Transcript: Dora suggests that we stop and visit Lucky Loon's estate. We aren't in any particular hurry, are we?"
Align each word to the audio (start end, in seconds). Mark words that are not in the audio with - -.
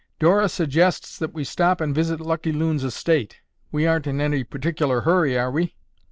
Dora 0.17 0.49
suggests 0.49 1.19
that 1.19 1.31
we 1.31 1.43
stop 1.43 1.79
and 1.79 1.93
visit 1.93 2.19
Lucky 2.19 2.51
Loon's 2.51 2.83
estate. 2.83 3.39
We 3.71 3.85
aren't 3.85 4.07
in 4.07 4.19
any 4.19 4.43
particular 4.43 5.01
hurry, 5.01 5.37
are 5.37 5.51
we?" 5.51 5.75